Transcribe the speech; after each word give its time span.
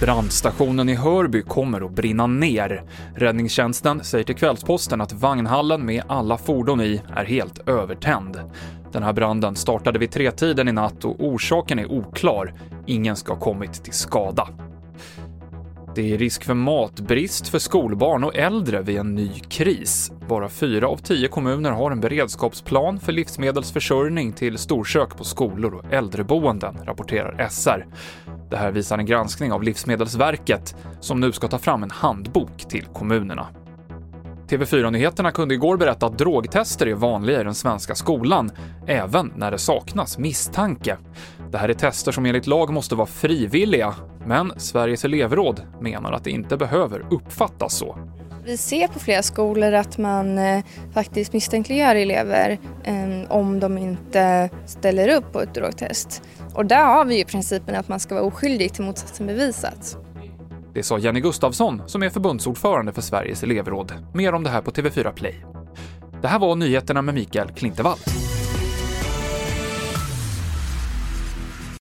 Brandstationen 0.00 0.88
i 0.88 0.94
Hörby 0.94 1.42
kommer 1.42 1.86
att 1.86 1.92
brinna 1.92 2.26
ner. 2.26 2.82
Räddningstjänsten 3.16 4.04
säger 4.04 4.24
till 4.24 4.34
Kvällsposten 4.34 5.00
att 5.00 5.12
vagnhallen 5.12 5.86
med 5.86 6.02
alla 6.06 6.38
fordon 6.38 6.80
i 6.80 7.02
är 7.14 7.24
helt 7.24 7.68
övertänd. 7.68 8.40
Den 8.92 9.02
här 9.02 9.12
branden 9.12 9.56
startade 9.56 9.98
vid 9.98 10.10
tretiden 10.10 10.68
i 10.68 10.72
natt 10.72 11.04
och 11.04 11.16
orsaken 11.18 11.78
är 11.78 11.92
oklar. 11.92 12.54
Ingen 12.86 13.16
ska 13.16 13.32
ha 13.32 13.40
kommit 13.40 13.84
till 13.84 13.92
skada. 13.92 14.48
Det 15.94 16.12
är 16.14 16.18
risk 16.18 16.44
för 16.44 16.54
matbrist 16.54 17.48
för 17.48 17.58
skolbarn 17.58 18.24
och 18.24 18.36
äldre 18.36 18.82
vid 18.82 18.96
en 18.96 19.14
ny 19.14 19.30
kris. 19.48 20.12
Bara 20.28 20.48
fyra 20.48 20.88
av 20.88 20.96
tio 20.96 21.28
kommuner 21.28 21.70
har 21.70 21.90
en 21.90 22.00
beredskapsplan 22.00 23.00
för 23.00 23.12
livsmedelsförsörjning 23.12 24.32
till 24.32 24.58
storkök 24.58 25.16
på 25.16 25.24
skolor 25.24 25.74
och 25.74 25.92
äldreboenden, 25.92 26.78
rapporterar 26.84 27.48
SR. 27.48 27.86
Det 28.50 28.56
här 28.56 28.72
visar 28.72 28.98
en 28.98 29.06
granskning 29.06 29.52
av 29.52 29.62
Livsmedelsverket 29.62 30.76
som 31.00 31.20
nu 31.20 31.32
ska 31.32 31.48
ta 31.48 31.58
fram 31.58 31.82
en 31.82 31.90
handbok 31.90 32.58
till 32.68 32.84
kommunerna. 32.84 33.46
TV4-nyheterna 34.48 35.30
kunde 35.30 35.54
igår 35.54 35.76
berätta 35.76 36.06
att 36.06 36.18
drogtester 36.18 36.86
är 36.86 36.94
vanliga 36.94 37.40
i 37.40 37.44
den 37.44 37.54
svenska 37.54 37.94
skolan, 37.94 38.50
även 38.86 39.32
när 39.36 39.50
det 39.50 39.58
saknas 39.58 40.18
misstanke. 40.18 40.96
Det 41.52 41.58
här 41.58 41.68
är 41.68 41.74
tester 41.74 42.12
som 42.12 42.26
enligt 42.26 42.46
lag 42.46 42.72
måste 42.72 42.94
vara 42.94 43.06
frivilliga, 43.06 43.94
men 44.26 44.52
Sveriges 44.56 45.04
elevråd 45.04 45.62
menar 45.80 46.12
att 46.12 46.24
det 46.24 46.30
inte 46.30 46.56
behöver 46.56 47.06
uppfattas 47.10 47.74
så. 47.74 47.98
Vi 48.44 48.56
ser 48.56 48.88
på 48.88 48.98
flera 48.98 49.22
skolor 49.22 49.72
att 49.72 49.98
man 49.98 50.38
eh, 50.38 50.64
faktiskt 50.94 51.32
misstänkliggör 51.32 51.94
elever 51.94 52.58
eh, 52.84 53.30
om 53.32 53.60
de 53.60 53.78
inte 53.78 54.50
ställer 54.66 55.08
upp 55.08 55.32
på 55.32 55.40
ett 55.40 55.54
drogtest. 55.54 56.22
Och 56.54 56.66
där 56.66 56.84
har 56.84 57.04
vi 57.04 57.18
ju 57.18 57.24
principen 57.24 57.74
att 57.74 57.88
man 57.88 58.00
ska 58.00 58.14
vara 58.14 58.24
oskyldig 58.24 58.72
till 58.72 58.84
motsatsen 58.84 59.26
bevisats. 59.26 59.96
Det 60.74 60.82
sa 60.82 60.98
Jenny 60.98 61.20
Gustafsson, 61.20 61.82
som 61.86 62.02
är 62.02 62.10
förbundsordförande 62.10 62.92
för 62.92 63.02
Sveriges 63.02 63.42
elevråd. 63.42 63.92
Mer 64.14 64.34
om 64.34 64.42
det 64.42 64.50
här 64.50 64.62
på 64.62 64.70
TV4 64.70 65.12
Play. 65.12 65.44
Det 66.22 66.28
här 66.28 66.38
var 66.38 66.56
nyheterna 66.56 67.02
med 67.02 67.14
Mikael 67.14 67.48
Klintevall. 67.48 67.98